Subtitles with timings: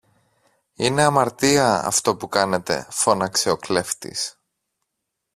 [0.75, 4.39] Είναι αμαρτία αυτό που κάνετε φώναξε ο κλέφτης.